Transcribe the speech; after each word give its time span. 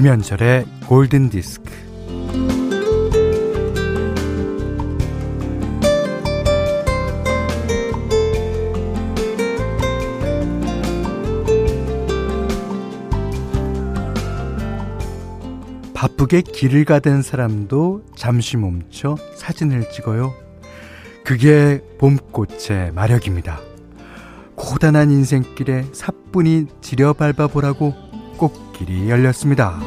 김현철의 0.00 0.64
골든 0.86 1.28
디스크. 1.28 1.70
바쁘게 15.92 16.40
길을 16.40 16.86
가던 16.86 17.20
사람도 17.20 18.06
잠시 18.16 18.56
멈춰 18.56 19.18
사진을 19.34 19.90
찍어요. 19.90 20.32
그게 21.26 21.82
봄꽃의 21.98 22.92
마력입니다. 22.94 23.60
고단한 24.54 25.10
인생길에 25.10 25.84
사뿐히 25.92 26.68
지려 26.80 27.12
밟아보라고 27.12 27.94
꽃 28.38 28.69
길이 28.80 29.10
열렸습니다. 29.10 29.78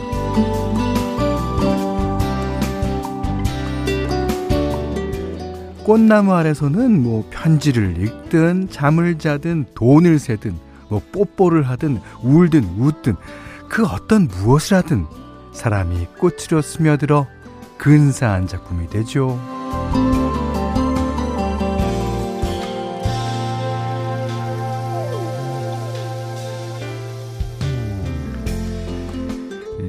꽃나무 5.84 6.34
아래서는 6.34 7.02
뭐 7.02 7.28
편지를 7.32 7.98
읽든 7.98 8.70
잠을 8.70 9.18
자든 9.18 9.66
돈을 9.74 10.20
세든 10.20 10.56
뭐 10.90 11.02
뽀뽀를 11.12 11.64
하든 11.64 12.00
울든 12.22 12.64
웃든 12.80 13.16
그 13.68 13.84
어떤 13.84 14.28
무엇을 14.28 14.78
하든 14.78 15.08
사람이 15.54 16.08
꽃으로 16.20 16.62
스며들어 16.62 17.28
근사한 17.80 18.48
작품이 18.48 18.88
되죠. 18.90 19.40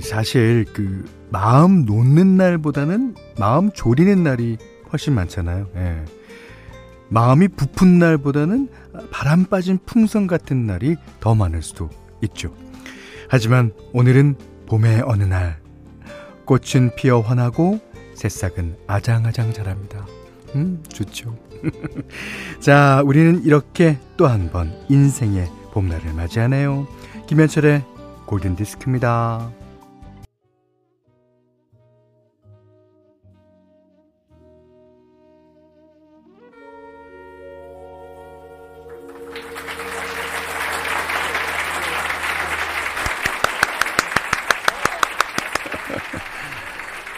사실 0.01 0.65
그 0.73 1.05
마음 1.31 1.85
놓는 1.85 2.37
날보다는 2.37 3.15
마음 3.39 3.71
졸이는 3.73 4.23
날이 4.23 4.57
훨씬 4.93 5.15
많잖아요. 5.15 5.69
예. 5.77 6.05
마음이 7.09 7.49
부푼 7.49 7.99
날보다는 7.99 8.69
바람 9.11 9.45
빠진 9.45 9.79
풍선 9.85 10.27
같은 10.27 10.67
날이 10.67 10.97
더 11.21 11.35
많을 11.35 11.63
수도 11.63 11.91
있죠. 12.23 12.55
하지만 13.29 13.73
오늘은 13.93 14.37
봄의 14.67 15.03
어느 15.07 15.25
날 15.25 15.59
꽃은 16.45 16.95
피어 16.97 17.21
환하고 17.21 17.81
새싹은 18.15 18.77
아장아장 18.87 19.53
자랍니다. 19.53 20.07
음, 20.55 20.83
좋죠. 20.89 21.37
자, 22.61 23.03
우리는 23.05 23.43
이렇게 23.45 23.99
또 24.17 24.27
한 24.29 24.51
번 24.51 24.73
인생의 24.89 25.49
봄날을 25.73 26.13
맞이하네요. 26.15 26.87
김현철의 27.27 27.83
골든 28.27 28.57
디스크입니다. 28.57 29.51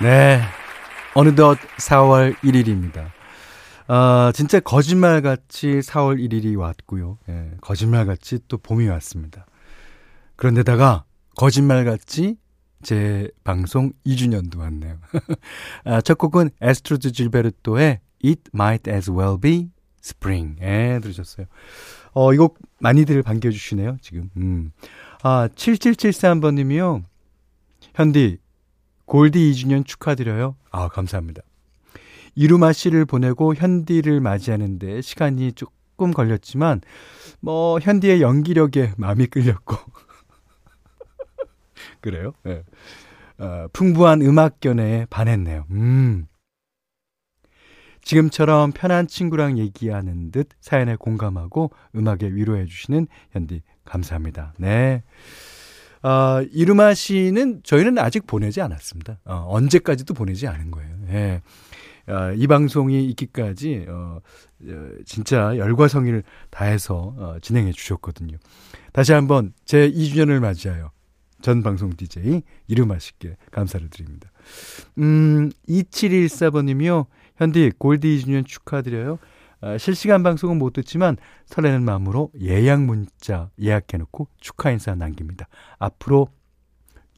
네. 0.03 0.41
어느덧 1.15 1.59
4월 1.79 2.35
1일입니다. 2.39 3.11
아, 3.89 4.33
진짜 4.35 4.61
거짓말 4.61 5.23
같이 5.23 5.79
4월 5.79 6.19
1일이 6.19 6.59
왔고요. 6.59 7.19
예, 7.29 7.53
거짓말 7.61 8.05
같이 8.05 8.39
또 8.49 8.59
봄이 8.59 8.87
왔습니다. 8.89 9.47
그런데다가 10.37 11.05
거짓말 11.37 11.85
같이 11.85 12.37
제 12.83 13.31
방송 13.45 13.93
2주년도 14.05 14.59
왔네요. 14.59 14.99
아, 15.85 16.01
첫 16.03 16.19
곡은 16.19 16.51
에스트루드 16.61 17.13
질베르토의 17.13 18.01
It 18.25 18.43
Might 18.55 18.91
As 18.91 19.11
Well 19.11 19.39
Be 19.41 19.71
Spring. 20.05 20.59
예, 20.63 20.99
들으셨어요. 21.03 21.47
어, 22.13 22.35
이 22.35 22.37
곡 22.37 22.59
많이들 22.81 23.23
반겨주시네요, 23.23 23.97
지금. 24.03 24.31
음. 24.37 24.73
아, 25.23 25.49
7773번님이요. 25.55 27.03
현디, 27.95 28.39
골디 29.07 29.53
2주년 29.53 29.87
축하드려요. 29.87 30.57
아, 30.71 30.89
감사합니다. 30.89 31.43
이루마 32.35 32.73
씨를 32.73 33.07
보내고 33.07 33.55
현디를 33.55 34.21
맞이하는데 34.21 35.01
시간이 35.01 35.53
조금 35.53 36.13
걸렸지만, 36.13 36.83
뭐, 37.41 37.79
현디의 37.81 38.21
연기력에 38.21 38.93
마음이 38.99 39.29
끌렸고. 39.29 39.77
그래요? 42.03 42.33
네. 42.43 42.63
어, 43.39 43.69
풍부한 43.73 44.23
음악 44.23 44.61
견해에 44.61 45.07
반했네요. 45.09 45.67
음. 45.71 46.27
지금처럼 48.03 48.73
편한 48.73 49.09
친구랑 49.09 49.59
얘기하는 49.59 50.31
듯 50.31 50.51
사연에 50.61 50.95
공감하고 50.95 51.73
음악에 51.97 52.29
위로해 52.29 52.65
주시는 52.65 53.09
현디 53.33 53.63
감사합니다. 53.85 54.55
네. 54.59 55.03
어, 56.07 56.41
이루마 56.53 56.95
씨는 56.95 57.63
저희는 57.65 57.99
아직 57.99 58.29
보내지 58.29 58.61
않았습니다. 58.61 59.19
어, 59.25 59.45
언제까지도 59.49 60.15
보내지 60.15 60.47
않은 60.47 60.71
거예요. 60.71 60.97
예. 61.09 61.43
어, 62.07 62.33
이 62.37 62.47
방송이 62.47 63.07
있기까지 63.07 63.87
어, 63.89 64.21
어, 64.69 64.89
진짜 65.05 65.57
열과 65.57 65.89
성의를 65.89 66.23
다해서 66.51 67.13
어, 67.17 67.37
진행해 67.43 67.73
주셨거든요. 67.73 68.37
다시 68.93 69.13
한번 69.15 69.53
제 69.65 69.91
2주년을 69.91 70.39
맞이하여 70.39 70.93
전 71.43 71.65
방송 71.65 71.91
DJ 71.97 72.43
이루마 72.69 73.01
씨께 73.01 73.37
감사를 73.51 73.91
드립니다. 73.91 74.31
음, 74.99 75.51
2714번님이요. 75.69 77.07
현디 77.37 77.73
골디 77.79 78.19
2주년 78.19 78.47
축하드려요. 78.47 79.19
어, 79.63 79.79
실시간 79.79 80.23
방송은 80.23 80.59
못 80.59 80.73
듣지만 80.73 81.17
설레는 81.47 81.83
마음으로 81.83 82.31
예약 82.41 82.83
문자 82.83 83.51
예약해놓고 83.61 84.29
축하 84.41 84.71
인사 84.71 84.95
남깁니다. 84.95 85.49
앞으로 85.79 86.29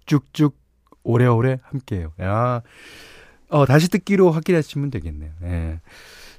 쭉쭉 0.07 0.57
오래오래 1.03 1.59
함께해요. 1.63 2.13
야, 2.21 2.63
어, 3.49 3.67
다시 3.67 3.89
듣기로 3.89 4.31
확인하시면 4.31 4.91
되겠네요. 4.91 5.33
예. 5.45 5.81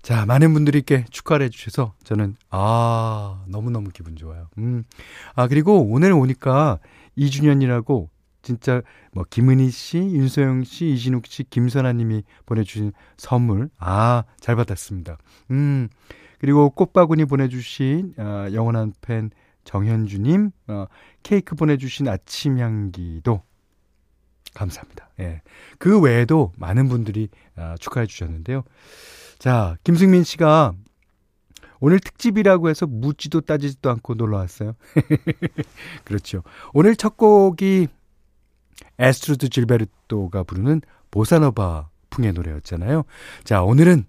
자, 0.01 0.25
많은 0.25 0.53
분들이 0.53 0.81
께 0.81 1.05
축하를 1.09 1.47
해주셔서 1.47 1.93
저는, 2.03 2.35
아, 2.49 3.43
너무너무 3.47 3.89
기분 3.89 4.16
좋아요. 4.16 4.47
음. 4.57 4.83
아, 5.35 5.47
그리고 5.47 5.81
오늘 5.89 6.13
오니까 6.13 6.79
2주년이라고 7.17 8.07
진짜 8.49 8.81
뭐 9.11 9.23
김은희 9.29 9.69
씨, 9.69 9.99
윤소영 9.99 10.63
씨, 10.63 10.89
이진욱 10.89 11.27
씨, 11.27 11.43
김선아 11.43 11.93
님이 11.93 12.23
보내주신 12.47 12.93
선물 13.15 13.69
아 13.77 14.23
잘 14.39 14.55
받았습니다. 14.55 15.19
음 15.51 15.87
그리고 16.39 16.71
꽃바구니 16.71 17.25
보내주신 17.25 18.15
어, 18.17 18.47
영원한 18.51 18.93
팬 19.01 19.29
정현주님 19.65 20.49
어, 20.67 20.85
케이크 21.21 21.55
보내주신 21.55 22.07
아침 22.07 22.57
향기도 22.57 23.43
감사합니다. 24.55 25.09
예. 25.19 25.41
그 25.77 25.99
외에도 26.01 26.51
많은 26.57 26.89
분들이 26.89 27.29
어, 27.55 27.75
축하해 27.79 28.07
주셨는데요. 28.07 28.63
자 29.37 29.77
김승민 29.83 30.23
씨가 30.23 30.73
오늘 31.81 31.99
특집이라고 31.99 32.69
해서 32.69 32.87
묻지도 32.87 33.41
따지지도 33.41 33.91
않고 33.91 34.16
놀러 34.16 34.37
왔어요. 34.37 34.73
그렇죠. 36.03 36.41
오늘 36.73 36.95
첫 36.95 37.16
곡이 37.16 37.87
에스트루드 38.97 39.49
질베르토가 39.49 40.43
부르는 40.43 40.81
보사노바 41.11 41.90
풍의 42.09 42.34
노래였잖아요. 42.34 43.03
자, 43.43 43.64
오늘은 43.64 44.05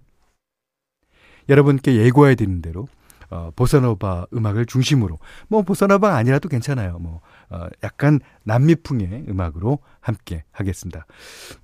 여러분께 1.49 1.95
예고해 1.95 2.35
드린 2.35 2.61
대로 2.61 2.87
어, 3.29 3.49
보사노바 3.55 4.27
음악을 4.33 4.65
중심으로 4.65 5.17
뭐 5.47 5.61
보사노바가 5.61 6.15
아니라도 6.15 6.49
괜찮아요. 6.49 6.99
뭐 6.99 7.21
어, 7.49 7.67
약간 7.83 8.19
남미풍의 8.43 9.25
음악으로 9.29 9.79
함께 10.01 10.43
하겠습니다. 10.51 11.05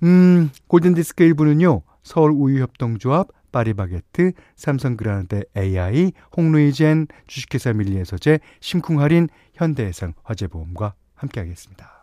음, 0.02 0.50
골든 0.66 0.94
디스크 0.94 1.24
1부는요. 1.24 1.82
서울 2.02 2.32
우유 2.32 2.62
협동조합 2.62 3.28
파리바게트, 3.52 4.32
삼성 4.56 4.97
그랑데 4.97 5.44
AI, 5.56 6.12
홍루이젠, 6.36 7.06
주식회사 7.26 7.72
밀리의서재, 7.72 8.40
심쿵할인, 8.60 9.28
현대해상 9.54 10.14
화재보험과 10.22 10.94
함께하겠습니다. 11.14 11.97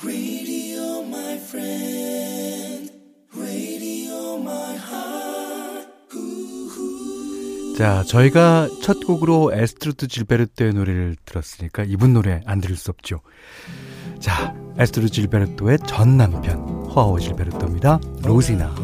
Radio, 0.00 1.02
my 1.02 1.36
friend. 1.36 2.90
Radio, 3.36 4.38
my 4.38 4.76
heart. 4.76 5.88
자, 7.76 8.02
저희가 8.04 8.68
첫 8.82 9.04
곡으로 9.06 9.52
에스트루드 9.54 10.08
질베르토의 10.08 10.72
노래를 10.74 11.16
들었으니까 11.24 11.84
이분 11.84 12.12
노래 12.14 12.40
안 12.46 12.60
들을 12.60 12.76
수 12.76 12.90
없죠. 12.90 13.20
자, 14.18 14.54
에스트루드 14.78 15.12
질베르토의 15.12 15.78
전 15.86 16.16
남편 16.16 16.58
호아오 16.58 17.18
질베르토입니다. 17.18 18.00
로지나. 18.24 18.74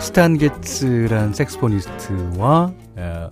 스탄 0.00 0.38
게츠란 0.38 1.34
saxophonist와 1.34 2.72
에, 2.96 3.28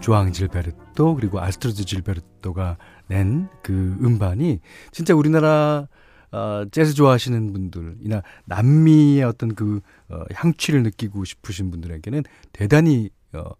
조앙 0.00 0.32
질베르토 0.32 1.14
그리고 1.16 1.40
아스트로드 1.40 1.84
질베르토가 1.84 2.76
낸 3.08 3.48
그 3.62 3.96
음반이 4.02 4.60
진짜 4.92 5.14
우리나라 5.14 5.88
어, 6.30 6.64
재즈 6.70 6.94
좋아하시는 6.94 7.52
분들이나 7.52 8.22
남미의 8.44 9.22
어떤 9.24 9.54
그 9.54 9.80
어, 10.08 10.24
향취를 10.34 10.82
느끼고 10.82 11.24
싶으신 11.24 11.70
분들에게는 11.70 12.22
대단히 12.52 13.10
어, 13.32 13.50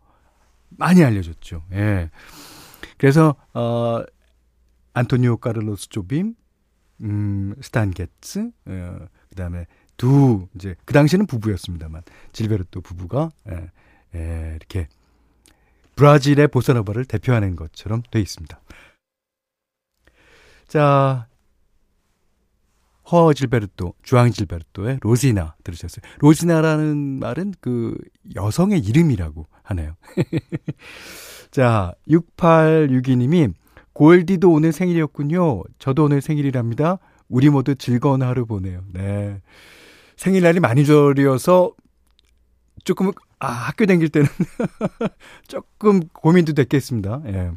많이 0.71 1.03
알려졌죠. 1.05 1.63
예. 1.73 2.11
그래서 2.99 3.35
어, 3.55 4.03
안토니오 4.93 5.39
카를로스 5.39 5.89
조빔, 5.89 6.35
음, 7.03 7.55
스탄 7.61 7.91
게츠, 7.91 8.51
어, 8.67 8.99
그다음에 9.31 9.67
두 9.97 10.49
이제 10.55 10.75
그 10.85 10.93
당시에는 10.95 11.27
부부였습니다만 11.27 12.03
질베르토 12.33 12.81
부부가 12.81 13.31
예, 13.49 13.71
예, 14.15 14.53
이렇게 14.57 14.89
브라질의 15.97 16.49
보사노바를 16.49 17.05
대표하는 17.05 17.57
것처럼 17.57 18.03
돼 18.11 18.21
있습니다. 18.21 18.61
자, 20.67 21.29
허 23.13 23.33
질베르토, 23.33 23.95
주앙 24.03 24.31
질베르토의 24.31 24.99
로지나 25.03 25.55
들으셨어요. 25.63 26.03
로지나라는 26.19 27.21
말은 27.21 27.55
그 27.61 27.97
여성의 28.35 28.81
이름이라고 28.81 29.47
하네요. 29.63 29.95
자, 31.51 31.93
6862님이 32.09 33.53
골디도 33.93 34.51
오늘 34.51 34.73
생일이었군요. 34.73 35.63
저도 35.79 36.05
오늘 36.05 36.21
생일이랍니다. 36.21 36.99
우리 37.29 37.51
모두 37.51 37.75
즐거운 37.75 38.23
하루 38.23 38.47
보내요. 38.47 38.83
네. 38.93 39.41
생일날이 40.17 40.61
많이 40.61 40.85
저려서 40.87 41.73
조금, 42.85 43.11
아, 43.39 43.47
학교 43.49 43.87
다닐 43.87 44.09
때는 44.09 44.29
조금 45.49 46.01
고민도 46.13 46.53
됐겠습니다. 46.53 47.23
예. 47.27 47.51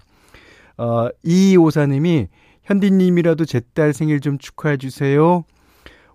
어, 0.78 1.10
이오사님이 1.24 2.28
현디님이라도 2.64 3.46
제 3.46 3.62
딸 3.74 3.94
생일 3.94 4.20
좀 4.22 4.38
축하해 4.38 4.78
주세요. 4.78 5.44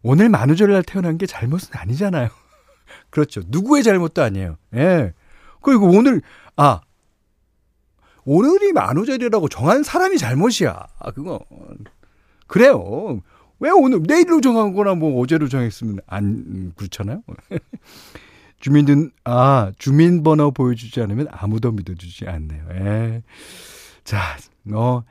오늘 0.03 0.29
만우절날 0.29 0.83
태어난 0.83 1.17
게 1.19 1.27
잘못은 1.27 1.71
아니잖아요. 1.73 2.29
그렇죠. 3.11 3.41
누구의 3.47 3.83
잘못도 3.83 4.23
아니에요. 4.23 4.57
예. 4.75 5.13
그리고 5.61 5.87
오늘, 5.89 6.23
아, 6.57 6.81
오늘이 8.25 8.73
만우절이라고 8.73 9.49
정한 9.49 9.83
사람이 9.83 10.19
잘못이야. 10.19 10.87
아, 10.99 11.11
그거. 11.13 11.41
그래요. 12.47 13.21
왜 13.63 13.71
오늘, 13.71 14.03
내일로 14.03 14.41
정한 14.41 14.73
거나 14.73 14.95
뭐 14.97 15.23
어제로 15.23 15.49
정했으면 15.49 16.01
안, 16.09 16.73
그렇잖아요. 16.75 17.23
주민들, 18.59 19.13
아, 19.23 19.71
주민번호 19.79 20.51
보여주지 20.51 21.01
않으면 21.01 21.29
아무도 21.31 21.71
믿어주지 21.71 22.27
않네요. 22.27 22.65
예. 22.73 23.23
자, 24.03 24.37
어, 24.73 25.05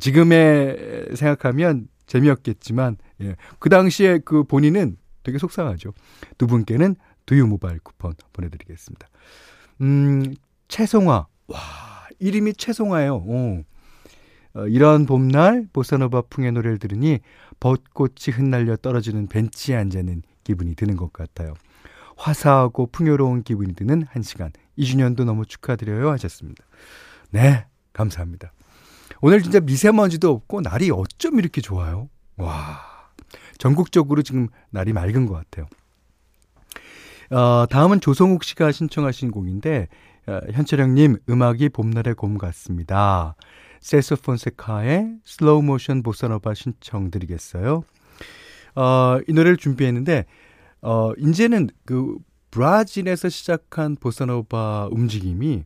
지금의 0.00 1.10
생각하면 1.14 1.88
재미없겠지만, 2.06 2.96
예. 3.20 3.36
그 3.58 3.68
당시에 3.68 4.20
그 4.24 4.44
본인은 4.44 4.96
되게 5.22 5.36
속상하죠. 5.36 5.92
두 6.38 6.46
분께는 6.46 6.96
두유 7.26 7.46
모바일 7.46 7.80
쿠폰 7.80 8.14
보내드리겠습니다. 8.32 9.08
음, 9.82 10.34
채송화. 10.68 11.26
와, 11.48 11.58
이름이 12.18 12.54
채송화예요. 12.54 13.16
오. 13.16 13.64
어, 14.54 14.66
이런 14.66 15.06
봄날 15.06 15.66
보사노바 15.72 16.22
풍의 16.30 16.52
노래를 16.52 16.78
들으니 16.78 17.20
벚꽃이 17.60 18.32
흩날려 18.32 18.76
떨어지는 18.76 19.28
벤치에 19.28 19.76
앉아있는 19.76 20.22
기분이 20.44 20.74
드는 20.74 20.96
것 20.96 21.12
같아요. 21.12 21.54
화사하고 22.16 22.88
풍요로운 22.88 23.42
기분이 23.42 23.74
드는 23.74 24.04
한 24.10 24.22
시간. 24.22 24.52
2주년도 24.78 25.24
너무 25.24 25.46
축하드려요 25.46 26.10
하셨습니다. 26.10 26.64
네, 27.30 27.66
감사합니다. 27.92 28.52
오늘 29.22 29.42
진짜 29.42 29.60
미세먼지도 29.60 30.30
없고 30.30 30.62
날이 30.62 30.90
어쩜 30.90 31.38
이렇게 31.38 31.60
좋아요? 31.60 32.08
와, 32.36 32.80
전국적으로 33.58 34.22
지금 34.22 34.48
날이 34.70 34.92
맑은 34.92 35.26
것 35.26 35.34
같아요. 35.34 35.66
어, 37.30 37.66
다음은 37.66 38.00
조성욱 38.00 38.42
씨가 38.42 38.72
신청하신 38.72 39.30
곡인데 39.30 39.88
어, 40.26 40.40
현철형님 40.52 41.18
음악이 41.28 41.68
봄날의 41.68 42.14
곰 42.14 42.38
같습니다. 42.38 43.36
셀소 43.80 44.16
폰세카의 44.16 45.16
Slow 45.24 45.62
Motion 45.62 46.02
Bossa 46.02 46.31
Nova 46.31 46.54
신청드리겠어요. 46.54 47.82
어, 48.76 49.18
이 49.26 49.32
노래를 49.32 49.56
준비했는데 49.56 50.26
어, 50.82 51.12
이제는 51.18 51.68
그 51.84 52.16
브라질에서 52.50 53.28
시작한 53.28 53.96
보사노바 53.96 54.88
움직임이 54.90 55.64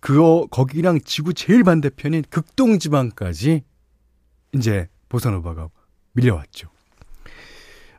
그거 0.00 0.46
거기랑 0.50 1.00
지구 1.04 1.34
제일 1.34 1.64
반대편인 1.64 2.24
극동 2.30 2.78
지방까지 2.78 3.64
이제 4.54 4.88
보사노바가 5.08 5.68
밀려왔죠. 6.12 6.68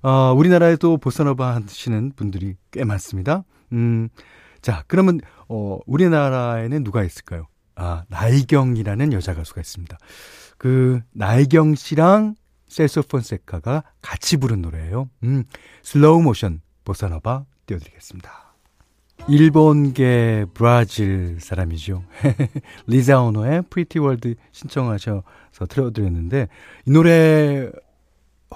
어, 0.02 0.34
우리나라에도 0.34 0.98
보사노바 0.98 1.56
하시는 1.56 2.14
분들이 2.16 2.56
꽤 2.72 2.86
많습니다. 2.86 3.44
음, 3.74 4.08
자, 4.62 4.84
그러면 4.88 5.20
어, 5.50 5.80
우리나라에는 5.86 6.84
누가 6.84 7.04
있을까요? 7.04 7.48
아, 7.80 8.04
나이경이라는 8.10 9.14
여자 9.14 9.34
가수가 9.34 9.62
있습니다. 9.62 9.98
그 10.58 11.02
나이경 11.14 11.76
씨랑 11.76 12.36
셀소 12.68 13.04
폰세카가 13.04 13.84
같이 14.02 14.38
부른 14.38 14.62
노래예요. 14.62 15.10
음, 15.24 15.44
Slow 15.84 16.22
Motion 16.22 16.62
Bossa 16.84 17.18
Nova 17.18 17.46
띄워드리겠습니다. 17.66 18.50
일본계 19.28 20.46
브라질 20.54 21.38
사람이죠. 21.40 22.04
리자 22.88 23.22
오노의 23.22 23.64
Pretty 23.70 24.00
World 24.00 24.36
신청하셔서 24.52 25.24
틀어드렸는데 25.68 26.48
이 26.86 26.92
노래 26.92 27.70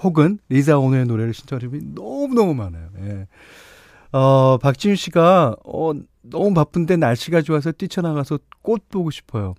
혹은 0.02 0.38
리자 0.48 0.78
오노의 0.78 1.06
노래를 1.06 1.34
신청하시면 1.34 1.94
너무너무 1.94 2.54
많아요. 2.54 2.88
예. 3.00 3.26
어, 4.14 4.58
박지윤 4.58 4.94
씨가 4.94 5.56
어, 5.64 5.92
너무 6.22 6.54
바쁜데 6.54 6.96
날씨가 6.98 7.42
좋아서 7.42 7.72
뛰쳐나가서 7.72 8.38
꽃 8.62 8.88
보고 8.88 9.10
싶어요. 9.10 9.54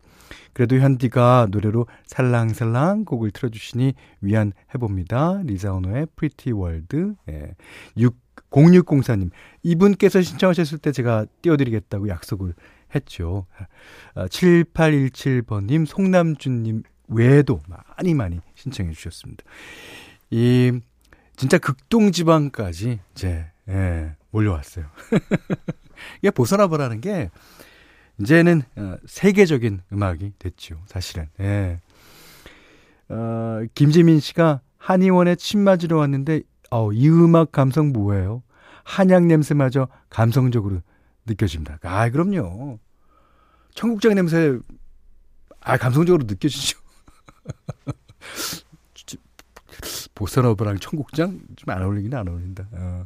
그래도 0.54 0.78
현디가 0.78 1.48
노래로 1.52 1.88
살랑살랑 2.06 3.04
곡을 3.04 3.32
틀어주시니 3.32 3.94
위안해봅니다. 4.22 5.42
리자 5.44 5.74
오노의 5.74 6.08
Pretty 6.16 6.54
World. 6.54 7.16
예. 7.30 7.56
6 7.98 8.16
0604님, 8.52 9.32
이분께서 9.64 10.22
신청하셨을 10.22 10.78
때 10.78 10.94
제가 10.94 11.26
띄워드리겠다고 11.42 12.08
약속을 12.08 12.54
했죠. 12.94 13.48
7817번님, 14.16 15.82
아, 15.82 15.86
송남준님 15.86 16.84
외에도 17.10 17.60
많이 17.68 18.14
많이 18.14 18.40
신청해 18.56 18.94
주셨습니다. 18.94 19.44
이, 20.30 20.72
진짜 21.36 21.58
극동지방까지 21.58 23.00
이제, 23.14 23.46
예, 23.68 24.16
몰려왔어요. 24.36 24.86
이게 26.20 26.30
보사노바라는 26.30 27.00
게, 27.02 27.32
이제는 28.20 28.64
어, 28.76 28.98
세계적인 29.06 29.82
음악이 29.94 30.34
됐죠, 30.40 30.82
사실은. 30.88 31.30
예. 31.40 31.80
어, 33.10 33.62
김지민 33.74 34.20
씨가 34.20 34.62
한의원에 34.78 35.36
침 35.36 35.62
맞으러 35.62 35.98
왔는데 35.98 36.42
어, 36.72 36.92
이 36.92 37.08
음악 37.10 37.52
감성 37.52 37.92
뭐예요? 37.94 38.44
한약 38.84 39.26
냄새마저 39.26 39.88
감성적으로 40.10 40.82
느껴집니다. 41.26 41.80
아, 41.84 42.10
그럼요. 42.10 42.80
청국장 43.74 44.16
냄새, 44.16 44.58
아, 45.62 45.78
감성적으로 45.78 46.24
느껴지죠. 46.28 46.78
보사노바랑 50.16 50.80
청국장 50.80 51.42
좀 51.58 51.74
안 51.76 51.82
어울리긴 51.84 52.14
안 52.14 52.28
어울린다. 52.28 52.68
어. 52.72 53.06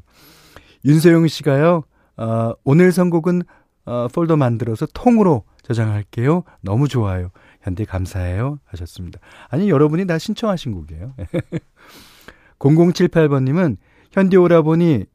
윤세영 0.86 1.28
씨가요, 1.28 1.84
어, 2.18 2.54
오늘 2.64 2.92
선곡은 2.92 3.44
어, 3.86 4.08
폴더 4.08 4.38
만들어서 4.38 4.86
통으로 4.94 5.44
저장할게요. 5.64 6.44
너무 6.62 6.88
좋아요. 6.88 7.32
현대 7.62 7.86
감사해요. 7.86 8.60
하셨습니다. 8.66 9.20
아니, 9.50 9.70
여러분이 9.70 10.06
다 10.06 10.18
신청하신 10.18 10.74
곡이에요. 10.74 11.14
0078번님은 12.60 13.78
현디 14.12 14.38
오라보니 14.38 15.06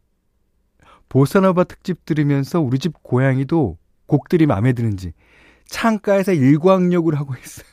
보사노바 1.08 1.64
특집 1.64 2.04
들으면서 2.04 2.60
우리 2.60 2.78
집 2.78 3.02
고양이도 3.02 3.78
곡들이 4.06 4.46
마음에 4.46 4.72
드는지 4.72 5.12
창가에서 5.66 6.32
일광욕을 6.32 7.14
하고 7.14 7.34
있어요. 7.36 7.66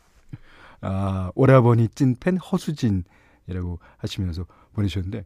아, 0.80 1.30
오라버니 1.34 1.88
찐팬 1.88 2.38
허수진이라고 2.38 3.78
하시면서 3.98 4.46
보내셨는데, 4.72 5.24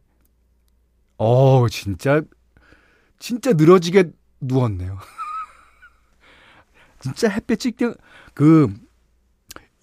어, 1.19 1.67
진짜, 1.67 2.21
진짜 3.19 3.51
늘어지게 3.51 4.11
누웠네요. 4.39 4.97
진짜 6.99 7.29
햇볕이, 7.29 7.73
그, 8.33 8.73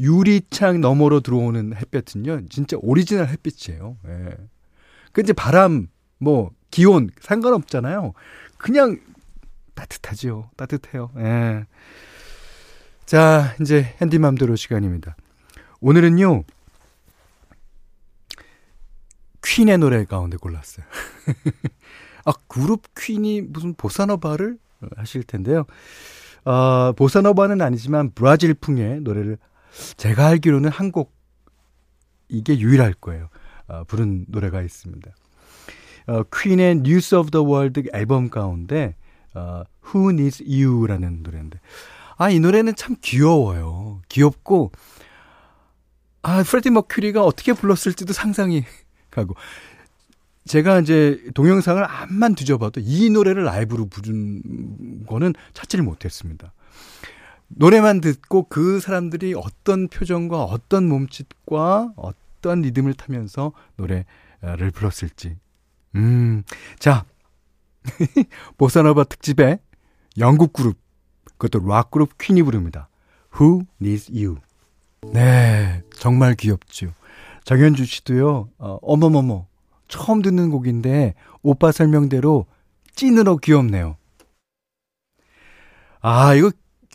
유리창 0.00 0.80
너머로 0.80 1.20
들어오는 1.20 1.76
햇볕은요, 1.76 2.46
진짜 2.48 2.78
오리지널 2.80 3.28
햇빛이에요. 3.28 3.96
예. 4.08 4.36
그 5.12 5.20
이제 5.20 5.34
바람, 5.34 5.88
뭐, 6.18 6.50
기온 6.70 7.10
상관없잖아요. 7.20 8.14
그냥 8.56 8.98
따뜻하지요. 9.74 10.50
따뜻해요. 10.56 11.10
예. 11.18 11.66
자, 13.04 13.54
이제 13.60 13.94
핸디맘대로 14.00 14.56
시간입니다. 14.56 15.16
오늘은요, 15.80 16.44
퀸의 19.46 19.78
노래 19.78 20.04
가운데 20.04 20.36
골랐어요. 20.36 20.84
아, 22.24 22.32
그룹 22.48 22.82
퀸이 22.98 23.42
무슨 23.42 23.74
보사노바를 23.74 24.58
하실 24.96 25.22
텐데요. 25.22 25.64
어, 26.44 26.92
보사노바는 26.92 27.60
아니지만 27.60 28.10
브라질풍의 28.12 29.00
노래를 29.00 29.38
제가 29.96 30.26
알기로는 30.26 30.70
한 30.70 30.90
곡 30.90 31.14
이게 32.28 32.58
유일할 32.58 32.92
거예요. 32.94 33.28
어, 33.68 33.84
부른 33.84 34.26
노래가 34.28 34.62
있습니다. 34.62 35.10
어, 36.08 36.22
퀸의 36.24 36.76
News 36.78 37.14
of 37.14 37.30
the 37.30 37.44
World 37.44 37.82
앨범 37.92 38.30
가운데 38.30 38.96
어, 39.34 39.62
Who 39.86 40.10
Needs 40.10 40.42
You라는 40.48 41.22
노래인데 41.22 41.60
아, 42.16 42.30
이 42.30 42.40
노래는 42.40 42.74
참 42.74 42.96
귀여워요. 43.00 44.00
귀엽고 44.08 44.72
아, 46.22 46.42
프레디 46.42 46.70
머큐리가 46.70 47.24
어떻게 47.24 47.52
불렀을지도 47.52 48.12
상상이 48.12 48.64
가고 49.16 49.34
제가 50.44 50.80
이제 50.80 51.20
동영상을 51.34 51.82
암만 51.84 52.36
뒤져봐도 52.36 52.80
이 52.82 53.10
노래를 53.10 53.44
라이브로 53.44 53.86
부른 53.86 55.04
거는 55.06 55.34
찾지를 55.54 55.84
못했습니다. 55.84 56.52
노래만 57.48 58.00
듣고 58.00 58.44
그 58.48 58.80
사람들이 58.80 59.34
어떤 59.34 59.88
표정과 59.88 60.44
어떤 60.44 60.88
몸짓과 60.88 61.92
어떤 61.96 62.62
리듬을 62.62 62.94
타면서 62.94 63.52
노래를 63.76 64.70
불렀을지. 64.72 65.36
음, 65.96 66.42
자, 66.78 67.04
보사노바 68.58 69.04
특집에 69.04 69.58
영국 70.18 70.52
그룹, 70.52 70.76
그것도 71.38 71.66
락 71.66 71.90
그룹 71.90 72.18
퀸이 72.18 72.42
부릅니다. 72.42 72.88
Who 73.38 73.62
Needs 73.80 74.12
You. 74.12 74.36
네, 75.12 75.82
정말 75.94 76.34
귀엽죠. 76.34 76.92
정현주 77.46 77.84
씨도요, 77.84 78.50
어, 78.58 78.78
어머머머, 78.82 79.46
처음 79.86 80.20
듣는 80.20 80.50
곡인데 80.50 81.14
오빠 81.42 81.70
설명대로 81.70 82.46
찐으로 82.96 83.36
귀엽네요. 83.36 83.96
아, 86.00 86.34
이거 86.34 86.50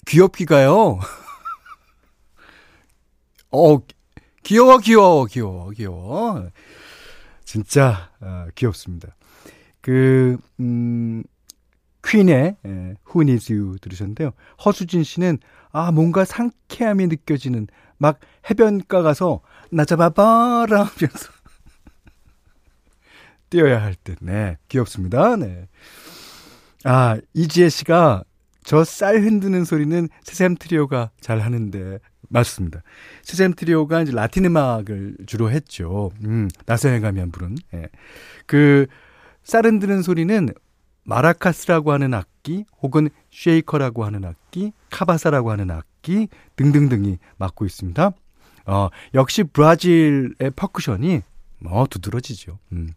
귀엽기가요. 0.06 1.00
어, 3.52 3.80
귀여워, 4.44 4.78
귀여워, 4.80 5.26
귀여워, 5.26 5.70
귀여워. 5.70 6.50
진짜 7.46 8.12
어, 8.20 8.48
귀엽습니다. 8.54 9.16
그, 9.80 10.38
음, 10.60 11.24
퀸의 12.04 12.58
예, 12.66 12.70
Who 13.08 13.22
Needs 13.22 13.54
You 13.54 13.78
들으셨는데요. 13.80 14.32
허수진 14.66 15.04
씨는 15.04 15.40
아, 15.72 15.94
뭔가 15.94 16.26
상쾌함이 16.26 17.08
느껴지는 17.08 17.68
막 18.02 18.20
해변가 18.50 19.04
가서 19.04 19.42
나 19.72 19.86
잡아봐라 19.86 20.84
하면서 20.84 21.32
뛰어야 23.50 23.82
할 23.82 23.96
듯. 24.04 24.18
네. 24.22 24.58
귀엽습니다. 24.70 25.36
네. 25.36 25.68
아, 26.84 27.18
이지혜 27.34 27.70
씨가 27.70 28.24
저 28.64 28.84
쌀 28.84 29.22
흔드는 29.22 29.66
소리는 29.66 30.08
세샘 30.24 30.56
트리오가 30.56 31.12
잘 31.20 31.40
하는데 31.40 32.00
맞습니다. 32.30 32.82
세샘트리오가 33.24 34.02
이제 34.02 34.12
라틴 34.12 34.46
음악을 34.46 35.18
주로 35.28 35.52
했죠. 35.52 36.12
음, 36.24 36.50
나성에 36.66 37.02
가면 37.02 37.32
부른. 37.32 37.56
예. 37.74 37.88
그 38.48 38.88
쌀 39.44 39.66
흔드는 39.66 40.02
소리는 40.02 40.50
마라카스라고 41.04 41.92
하는 41.92 42.14
악기 42.14 42.66
혹은 42.82 43.10
쉐이커라고 43.32 44.06
하는 44.06 44.24
악기, 44.26 44.72
cabasa라고 44.92 45.52
하는 45.52 45.72
악기 45.72 45.91
등등등이 46.56 47.18
맡고 47.38 47.66
있습니다. 47.66 48.12
어, 48.66 48.90
역시 49.14 49.44
브라질의 49.44 50.52
percussion이 50.56 51.22
뭐 51.60 51.86
두드러지죠. 51.88 52.60
음. 52.72 52.90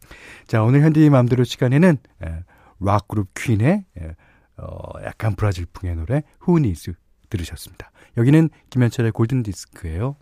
자, 0.47 0.63
오늘 0.63 0.83
현디 0.83 1.13
마음대로 1.13 1.45
시간에는 1.45 1.99
예, 2.25 2.45
락 2.81 3.09
그룹 3.09 3.29
퀸의 3.35 3.85
예, 4.01 4.17
어, 4.57 5.03
약간 5.05 5.35
브라질풍의 5.35 5.97
노래 5.97 6.23
Who 6.41 6.61
Needs 6.61 6.95
들으셨습니다. 7.29 7.91
여기는 8.17 8.49
김현철의 8.71 9.13
골든 9.13 9.43
디스크예요. 9.43 10.17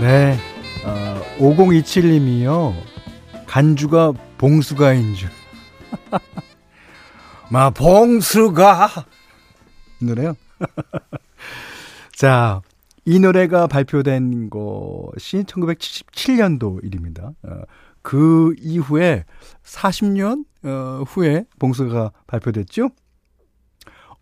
네. 0.00 0.36
어, 0.84 1.22
5027님이요. 1.38 2.74
간주가 3.46 4.12
봉수가인 4.38 5.14
줄. 5.14 5.30
마 7.50 7.70
봉수가 7.70 8.88
이 10.00 10.04
노래요. 10.06 10.34
자, 12.16 12.60
이 13.04 13.18
노래가 13.18 13.66
발표된 13.66 14.50
것이 14.50 15.42
1977년도 15.44 16.84
일입니다. 16.84 17.32
어, 17.42 17.62
그 18.02 18.54
이후에 18.58 19.24
40년 19.64 20.44
어, 20.64 21.02
후에 21.06 21.44
봉수가 21.58 22.12
발표됐죠. 22.26 22.90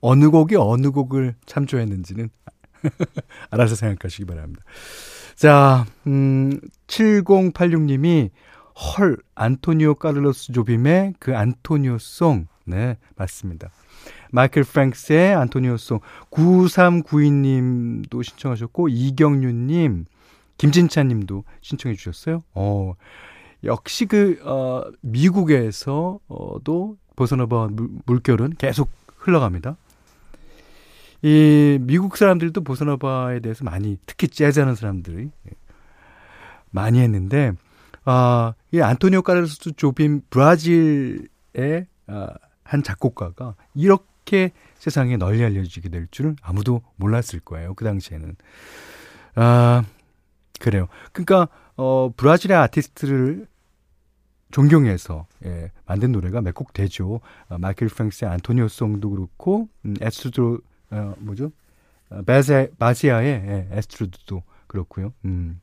어느 0.00 0.30
곡이 0.30 0.56
어느 0.56 0.90
곡을 0.90 1.34
참조했는지는 1.44 2.30
알아서 3.50 3.74
생각하시기 3.74 4.24
바랍니다. 4.24 4.62
자, 5.36 5.84
음, 6.06 6.58
7086님이 6.86 8.30
헐, 8.74 9.18
안토니오 9.34 9.96
카를로스 9.96 10.52
조빔의 10.52 11.14
그 11.18 11.36
안토니오 11.36 11.98
송. 11.98 12.46
네, 12.64 12.96
맞습니다. 13.16 13.70
마이클 14.32 14.64
프랭스의 14.64 15.34
안토니오송 15.34 16.00
9392님도 16.30 18.22
신청하셨고 18.22 18.88
이경윤님 18.88 20.06
김진찬님도 20.58 21.44
신청해 21.60 21.96
주셨어요. 21.96 22.40
어 22.54 22.94
역시 23.64 24.06
그 24.06 24.40
어, 24.44 24.82
미국에서도 25.00 26.96
보사노바 27.16 27.68
물결은 28.06 28.54
계속 28.58 28.90
흘러갑니다. 29.16 29.76
이 31.22 31.78
미국 31.82 32.16
사람들도 32.16 32.62
보사노바에 32.62 33.40
대해서 33.40 33.64
많이 33.64 33.98
특히 34.06 34.28
재즈하는 34.28 34.74
사람들이 34.74 35.30
많이 36.70 37.00
했는데 37.00 37.52
아, 38.04 38.54
이 38.72 38.80
안토니오 38.80 39.22
카르로스 39.22 39.72
조빔 39.76 40.22
브라질의 40.30 41.86
아, 42.06 42.28
한 42.64 42.82
작곡가가 42.82 43.54
이렇게 43.74 44.09
이렇게 44.30 44.52
세상에 44.78 45.16
널리 45.16 45.44
알려지게 45.44 45.88
될 45.88 46.06
줄은 46.10 46.36
아무도 46.40 46.82
몰랐을 46.96 47.40
거예요. 47.44 47.74
그 47.74 47.84
당시에는. 47.84 48.36
아, 49.34 49.84
그래요. 50.60 50.86
그러니까, 51.12 51.48
어, 51.76 52.10
브라질의 52.16 52.56
아티스트를 52.56 53.46
존경해서, 54.52 55.26
예, 55.46 55.70
만든 55.86 56.12
노래가 56.12 56.40
몇 56.40 56.54
곡 56.54 56.72
되죠. 56.72 57.20
어, 57.48 57.58
마이클 57.58 57.88
프랭스의 57.88 58.30
Antonio's 58.30 58.68
Song도 58.68 59.10
그렇고, 59.10 59.68
음, 59.84 59.94
에스트루, 60.00 60.60
어, 60.90 61.14
뭐죠? 61.18 61.50
어, 62.10 62.22
바세, 62.22 62.70
바시아의 62.78 63.28
예, 63.28 63.68
Astrud도 63.72 64.42
그렇고요. 64.66 65.12
음. 65.24 65.60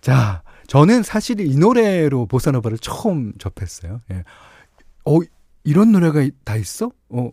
자, 0.00 0.42
저는 0.66 1.02
사실 1.02 1.40
이 1.40 1.56
노래로 1.56 2.26
보사노바를 2.26 2.78
처음 2.78 3.32
접했어요. 3.38 4.00
예. 4.10 4.24
어, 5.04 5.18
이런 5.64 5.92
노래가 5.92 6.26
다 6.44 6.56
있어? 6.56 6.90
어, 7.10 7.30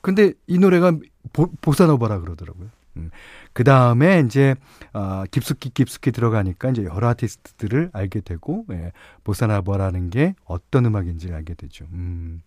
근데 0.00 0.32
이 0.46 0.58
노래가 0.58 0.92
보, 1.32 1.50
보사노바라 1.60 2.20
그러더라고요. 2.20 2.70
음. 2.96 3.10
그 3.52 3.64
다음에 3.64 4.20
이제 4.20 4.54
아, 4.92 5.24
깊숙이 5.30 5.70
깊숙이 5.70 6.12
들어가니까 6.12 6.70
이제 6.70 6.84
여러 6.84 7.08
아티스트들을 7.08 7.90
알게 7.92 8.20
되고 8.20 8.64
예, 8.70 8.92
보사노바라는 9.24 10.10
게 10.10 10.34
어떤 10.44 10.86
음악인지를 10.86 11.34
알게 11.34 11.54
되죠. 11.54 11.86
음. 11.92 12.42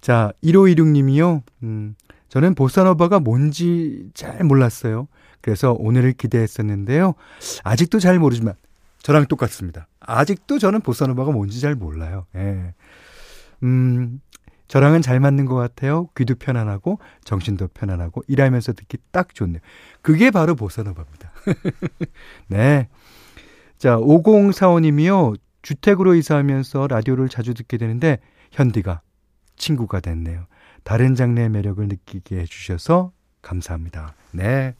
자, 0.00 0.32
1516님이요. 0.42 1.42
음, 1.62 1.94
저는 2.28 2.54
보사노바가 2.54 3.20
뭔지 3.20 4.10
잘 4.12 4.44
몰랐어요. 4.44 5.08
그래서 5.40 5.72
오늘을 5.72 6.12
기대했었는데요. 6.12 7.14
아직도 7.62 8.00
잘 8.00 8.18
모르지만 8.18 8.54
저랑 9.02 9.26
똑같습니다. 9.26 9.88
아직도 10.00 10.58
저는 10.58 10.80
보사노바가 10.80 11.32
뭔지 11.32 11.60
잘 11.60 11.74
몰라요. 11.74 12.26
예. 12.34 12.74
음, 13.62 14.20
저랑은 14.68 15.02
잘 15.02 15.20
맞는 15.20 15.46
것 15.46 15.54
같아요. 15.54 16.08
귀도 16.16 16.34
편안하고 16.34 16.98
정신도 17.24 17.68
편안하고 17.68 18.22
일하면서 18.28 18.72
듣기 18.72 18.98
딱 19.10 19.34
좋네요. 19.34 19.60
그게 20.02 20.30
바로 20.30 20.54
보사노바입니다. 20.54 21.32
네. 22.48 22.88
자, 23.78 23.96
5045님이요. 23.96 25.36
주택으로 25.62 26.14
이사하면서 26.14 26.88
라디오를 26.88 27.28
자주 27.28 27.54
듣게 27.54 27.78
되는데 27.78 28.18
현디가 28.52 29.00
친구가 29.56 30.00
됐네요. 30.00 30.46
다른 30.82 31.14
장르의 31.14 31.48
매력을 31.48 31.86
느끼게 31.86 32.38
해주셔서 32.40 33.12
감사합니다. 33.42 34.14
네. 34.32 34.74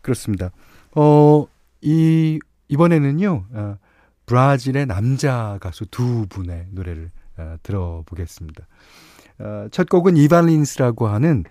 그렇습니다. 0.00 0.50
어, 0.94 1.46
이, 1.80 2.38
이번에는요, 2.68 3.44
어, 3.52 3.76
브라질의 4.26 4.86
남자 4.86 5.58
가수 5.60 5.86
두 5.86 6.26
분의 6.28 6.68
노래를 6.70 7.10
어, 7.14 7.21
들어보겠습니다. 7.62 8.66
어, 9.38 9.68
첫 9.70 9.88
곡은 9.88 10.16
이발린스라고 10.16 11.08
하는 11.08 11.44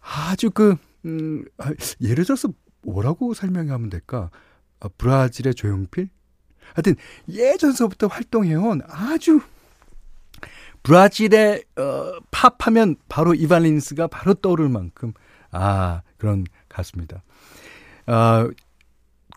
아주 0.00 0.50
그, 0.50 0.76
음, 1.04 1.44
아, 1.58 1.72
예를 2.00 2.24
들어서 2.24 2.48
뭐라고 2.82 3.34
설명하면 3.34 3.90
될까? 3.90 4.30
아, 4.80 4.88
브라질의 4.98 5.54
조용필? 5.54 6.08
하여튼 6.74 6.96
예전서부터 7.28 8.06
활동해온 8.06 8.82
아주 8.88 9.40
브라질의 10.82 11.64
어, 11.76 12.12
팝하면 12.30 12.96
바로 13.08 13.34
이발린스가 13.34 14.06
바로 14.08 14.34
떠오를 14.34 14.68
만큼 14.68 15.12
아 15.50 16.02
그런 16.18 16.44
가수입니다. 16.68 17.22
아, 18.06 18.48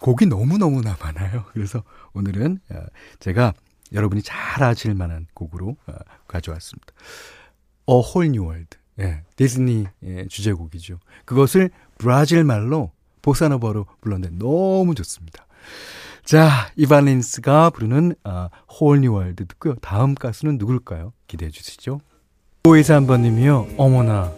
곡이 0.01 0.25
너무 0.25 0.57
너무나 0.57 0.97
많아요. 1.01 1.45
그래서 1.53 1.83
오늘은 2.13 2.59
어, 2.69 2.79
제가 3.19 3.53
여러분이 3.93 4.21
잘 4.21 4.63
아실 4.63 4.93
만한 4.93 5.27
곡으로 5.33 5.77
어, 5.87 5.93
가져왔습니다. 6.27 6.93
A 7.89 7.95
Whole 7.95 8.29
New 8.29 8.49
World. 8.49 8.77
예, 8.99 9.21
디즈니 9.35 9.85
예, 10.03 10.27
주제곡이죠. 10.27 10.99
그것을 11.25 11.69
브라질 11.97 12.43
말로 12.43 12.91
보사노바로 13.21 13.85
불렀는데 14.01 14.37
너무 14.37 14.95
좋습니다. 14.95 15.45
자, 16.23 16.49
이발린스가 16.75 17.69
부르는 17.69 18.15
아, 18.23 18.49
Whole 18.69 18.99
New 18.99 19.17
World 19.17 19.45
듣고요. 19.45 19.75
다음 19.75 20.15
가수는 20.15 20.57
누굴까요? 20.57 21.13
기대해 21.27 21.51
주시죠. 21.51 22.01
오이사 22.65 22.95
한번님이요. 22.95 23.67
어머나, 23.77 24.33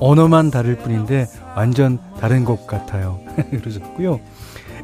언어만 0.00 0.50
다를 0.50 0.76
뿐인데 0.76 1.26
완전 1.54 1.98
다른 2.18 2.44
것 2.44 2.66
같아요. 2.66 3.20
그러셨고요. 3.50 4.20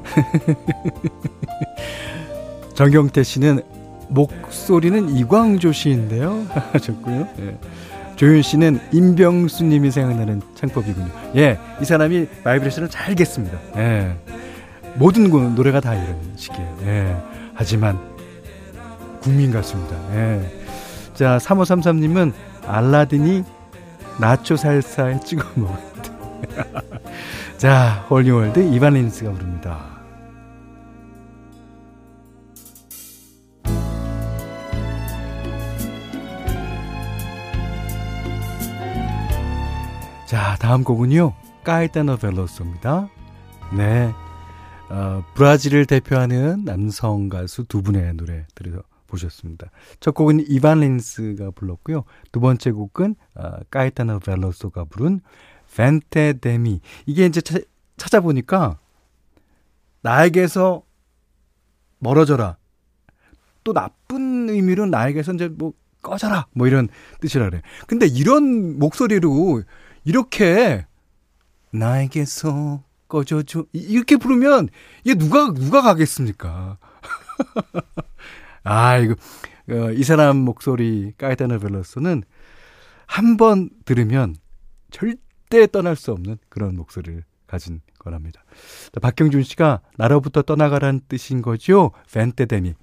정경태 2.75 3.23
씨는 3.23 3.63
목소리는 4.11 5.09
이광조 5.17 5.73
씨인데요. 5.73 6.47
하셨고요. 6.73 7.29
예. 7.41 7.59
조윤 8.17 8.43
씨는 8.43 8.81
임병수 8.93 9.65
님이 9.65 9.91
생각나는 9.91 10.43
창법이군요. 10.55 11.09
예, 11.37 11.59
이 11.81 11.85
사람이 11.87 12.27
바이브레이션을 12.45 12.91
잘 12.91 13.15
겠습니다. 13.15 13.59
예. 13.77 14.15
모든 14.97 15.31
노래가 15.55 15.81
다 15.81 15.95
이런 15.95 16.17
식이에요. 16.37 16.79
예. 16.83 17.17
하지만 17.55 17.99
국민 19.23 19.51
가수입니다. 19.51 19.97
예. 20.15 20.61
자, 21.15 21.39
3533님은 21.39 22.33
알라딘이 22.67 23.45
나초 24.19 24.57
살사에 24.57 25.21
찍어 25.21 25.45
먹었대. 25.55 26.11
자, 27.57 28.07
홀리월드 28.11 28.61
이반린스가 28.61 29.31
부릅니다. 29.33 30.00
자, 40.31 40.55
다음 40.61 40.85
곡은요. 40.85 41.35
까이타노 41.65 42.19
벨로소입니다. 42.19 43.11
네. 43.77 44.13
어, 44.89 45.25
브라질을 45.35 45.87
대표하는 45.87 46.65
남성 46.65 47.29
가수 47.29 47.65
두 47.65 47.83
분의 47.83 48.15
노래 48.15 48.47
들어보셨습니다. 48.55 49.73
첫 49.99 50.15
곡은 50.15 50.45
이반 50.47 50.79
린스가 50.79 51.51
불렀고요. 51.51 52.05
두 52.31 52.39
번째 52.39 52.71
곡은 52.71 53.17
어, 53.35 53.51
까이타노 53.73 54.21
벨로소가 54.21 54.85
부른 54.85 55.21
벤테 55.75 56.35
데미. 56.35 56.81
이게 57.07 57.27
이제 57.27 57.41
차, 57.41 57.59
찾아보니까 57.97 58.79
나에게서 60.03 60.85
멀어져라. 61.99 62.57
또 63.65 63.73
나쁜 63.73 64.49
의미로 64.49 64.87
나에게서 64.87 65.33
이제 65.33 65.49
뭐 65.49 65.73
꺼져라. 66.03 66.47
뭐 66.53 66.69
이런 66.69 66.89
뜻이라 67.21 67.51
그래. 67.51 67.63
근데 67.89 68.07
이런 68.07 68.79
목소리로 68.79 69.65
이렇게 70.05 70.87
나에게서 71.73 72.83
꺼져줘 73.09 73.65
이렇게 73.73 74.17
부르면 74.17 74.69
이게 75.05 75.15
누가 75.15 75.53
누가 75.53 75.83
가겠습니까? 75.83 76.79
아 78.65 78.97
이거 78.99 79.15
어, 79.71 79.91
이 79.93 80.03
사람 80.05 80.37
목소리 80.39 81.13
까이다나 81.17 81.59
벨로스는 81.59 82.23
한 83.07 83.37
번 83.37 83.71
들으면 83.85 84.37
절대 84.91 85.67
떠날 85.67 85.97
수 85.97 86.13
없는 86.13 86.39
그런 86.49 86.77
목소리를 86.77 87.25
가진 87.49 87.81
거랍니다. 87.99 88.45
박경준 89.03 89.43
씨가 89.43 89.81
나로부터 89.97 90.43
떠나가라는 90.43 91.01
뜻인 91.09 91.43
거죠. 91.43 91.91
벤테데미 92.13 92.75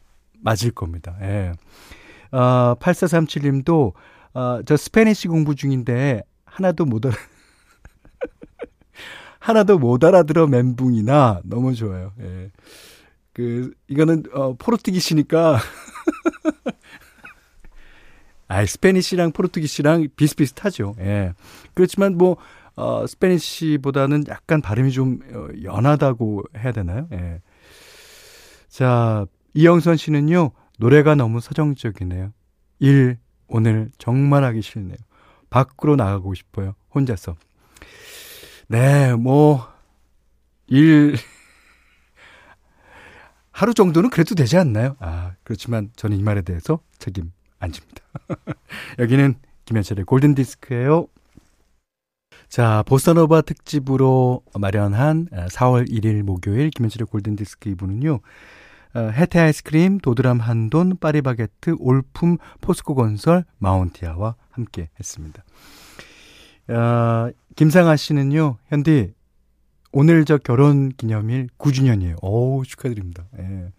맞을 0.42 0.72
겁니다. 0.72 1.18
예. 1.22 1.54
어, 2.32 2.76
8437님도 2.80 3.94
어, 4.34 4.60
저 4.66 4.76
Spanish 4.76 5.30
공부 5.30 5.56
중인데 5.56 6.24
하나도 6.58 6.86
못 6.86 7.06
알아. 7.06 7.16
하나도 9.40 9.78
못 9.78 10.04
알아들어 10.04 10.48
멘붕이나 10.48 11.42
너무 11.44 11.76
좋아요. 11.76 12.14
예. 12.20 12.50
그 13.32 13.72
이거는 13.88 14.24
어 14.34 14.56
Portuguese니까 14.56 15.60
아, 18.48 18.66
Spanish랑 18.66 19.34
Portuguese랑 19.34 20.08
비슷비슷하죠. 20.16 20.96
예. 21.00 21.34
그렇지만 21.76 22.18
뭐 22.18 22.38
어, 22.76 23.06
Spanish보다는 23.06 24.24
약간 24.30 24.62
발음이 24.62 24.92
좀 24.92 25.20
어, 25.32 25.48
연하다고 25.62 26.44
해야 26.58 26.72
되나요? 26.72 27.08
예. 27.12 27.42
자, 28.70 29.26
이영선 29.54 29.98
씨는요, 29.98 30.52
노래가 30.80 31.16
너무 31.16 31.40
서정적이네요. 31.40 32.32
일, 32.80 33.18
오늘 33.48 33.90
정말 33.98 34.44
하기 34.44 34.62
싫네요. 34.62 34.98
밖으로 35.50 35.96
나가고 35.96 36.34
싶어요. 36.34 36.76
혼자서. 36.94 37.36
네, 38.68 39.14
뭐, 39.16 39.68
일, 40.68 41.16
하루 43.52 43.74
정도는 43.74 44.10
그래도 44.10 44.36
되지 44.36 44.58
않나요? 44.58 44.96
아, 45.00 45.34
그렇지만 45.44 45.90
저는 45.96 46.18
이 46.18 46.24
말에 46.24 46.42
대해서 46.42 46.80
책임 47.00 47.32
안 47.60 47.72
집니다. 47.72 48.02
여기는 49.00 49.36
김현철의 49.66 50.06
골든디스크예요. 50.06 51.08
자, 52.50 52.84
보사노바 52.86 53.42
특집으로 53.42 54.42
마련한 54.58 55.28
4월 55.28 55.90
1일 55.90 56.24
목요일 56.24 56.70
김현철의 56.70 57.08
골든디스크 57.08 57.76
2부는요. 57.76 58.22
어, 58.94 59.00
해태 59.00 59.40
아이스크림, 59.40 60.00
도드람 60.00 60.40
한돈, 60.40 60.98
파리바게트, 60.98 61.76
올품, 61.80 62.38
포스코 62.62 62.96
건설, 62.96 63.44
마운티아와 63.58 64.36
함께 64.58 64.90
했습니다. 65.00 65.44
어, 66.70 67.32
김상아 67.56 67.96
씨는요, 67.96 68.58
현디, 68.68 69.14
오늘 69.94 70.26
저 70.26 70.38
결혼 70.38 70.90
기념일 70.90 71.48
9주년이에요. 71.58 72.22
오, 72.22 72.64
축하드립니다. 72.66 73.26
예. 73.40 73.72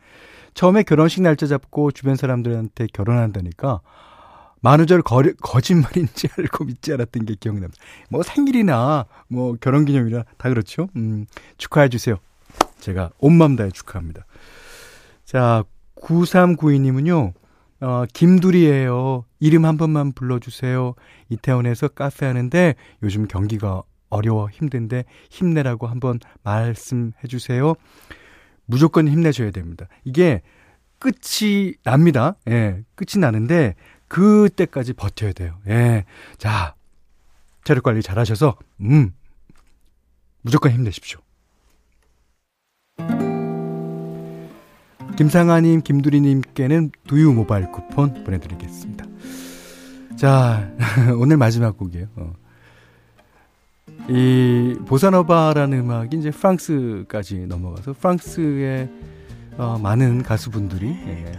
처음에 0.54 0.82
결혼식 0.82 1.22
날짜 1.22 1.46
잡고 1.46 1.92
주변 1.92 2.16
사람들한테 2.16 2.86
결혼한다니까, 2.92 3.80
만우절 4.60 5.02
거, 5.02 5.22
거짓말인지 5.40 6.28
알고 6.36 6.64
믿지 6.64 6.92
않았던 6.92 7.26
게 7.26 7.36
기억납니다. 7.38 7.80
뭐 8.08 8.22
생일이나 8.22 9.06
뭐 9.28 9.56
결혼 9.60 9.84
기념일이나 9.84 10.24
다 10.36 10.48
그렇죠. 10.48 10.88
음, 10.96 11.26
축하해 11.58 11.88
주세요. 11.88 12.16
제가 12.80 13.10
온맘 13.18 13.56
다해 13.56 13.70
축하합니다. 13.70 14.26
자, 15.24 15.62
9392님은요, 15.96 17.32
어, 17.80 18.04
김두리예요. 18.12 19.24
이름 19.40 19.64
한 19.64 19.76
번만 19.76 20.12
불러주세요. 20.12 20.94
이태원에서 21.28 21.88
카페 21.88 22.26
하는데 22.26 22.74
요즘 23.02 23.26
경기가 23.28 23.82
어려워 24.10 24.48
힘든데 24.48 25.04
힘내라고 25.30 25.86
한번 25.86 26.18
말씀해 26.42 27.26
주세요. 27.28 27.74
무조건 28.66 29.08
힘내셔야 29.08 29.50
됩니다. 29.50 29.86
이게 30.04 30.42
끝이 30.98 31.74
납니다. 31.84 32.36
예, 32.48 32.82
끝이 32.94 33.20
나는데 33.20 33.74
그때까지 34.08 34.94
버텨야 34.94 35.32
돼요. 35.32 35.58
예. 35.68 36.04
자, 36.38 36.74
체력 37.64 37.84
관리 37.84 38.02
잘 38.02 38.18
하셔서, 38.18 38.56
음, 38.80 39.12
무조건 40.42 40.72
힘내십시오. 40.72 41.20
김상아님, 45.18 45.80
김두리님께는 45.80 46.92
두유 47.08 47.32
모바일 47.32 47.72
쿠폰 47.72 48.22
보내드리겠습니다. 48.22 49.04
자, 50.14 50.70
오늘 51.18 51.36
마지막 51.36 51.76
곡이에요. 51.76 52.06
어. 52.14 52.34
이 54.08 54.76
보사노바라는 54.86 55.80
음악이 55.80 56.18
이제 56.18 56.30
프랑스까지 56.30 57.46
넘어가서 57.48 57.94
프랑스의 57.94 58.88
어, 59.56 59.76
많은 59.82 60.22
가수분들이 60.22 60.86
예, 60.86 61.32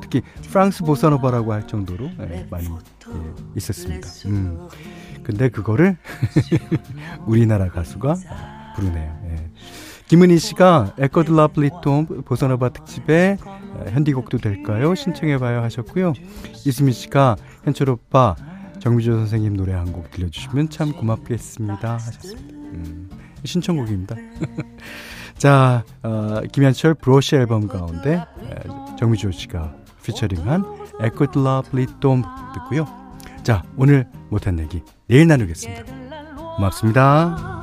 특히 0.00 0.22
프랑스 0.50 0.82
보사노바라고 0.82 1.52
할 1.52 1.66
정도로 1.66 2.10
예, 2.30 2.46
많이 2.48 2.66
예, 2.66 3.32
있었습니다. 3.56 4.08
음. 4.24 4.68
근데 5.22 5.50
그거를 5.50 5.98
우리나라 7.28 7.68
가수가 7.68 8.14
부르네요. 8.74 9.20
예. 9.26 9.50
김은희 10.08 10.38
씨가 10.38 10.94
에코드 10.98 11.30
lovely 11.30 11.70
톰 11.82 12.06
보사노바 12.24 12.70
특집에 12.70 13.36
현디곡도 13.90 14.38
될까요? 14.38 14.94
신청해봐요 14.94 15.60
하셨고요. 15.62 16.14
이수민 16.64 16.94
씨가 16.94 17.36
현철 17.64 17.90
오빠 17.90 18.34
정미조 18.80 19.12
선생님 19.16 19.54
노래 19.56 19.72
한 19.74 19.92
곡 19.92 20.10
들려주시면 20.10 20.70
참 20.70 20.92
고맙겠습니다 20.92 21.94
하셨습니다. 21.94 22.54
음, 22.54 23.10
신청곡입니다. 23.44 24.16
자, 25.36 25.84
어, 26.02 26.40
김현철 26.52 26.94
브로시 26.94 27.36
앨범 27.36 27.68
가운데 27.68 28.24
정미조 28.98 29.30
씨가 29.32 29.74
피처링한 30.04 30.64
에코드 31.00 31.38
러블리 31.38 31.86
톰 32.00 32.22
듣고요. 32.54 32.86
자, 33.42 33.62
오늘 33.76 34.06
못한 34.30 34.58
얘기 34.58 34.82
내일 35.06 35.26
나누겠습니다. 35.28 35.84
고맙습니다. 36.56 37.57